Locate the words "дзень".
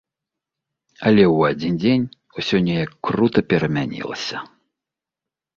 1.83-2.07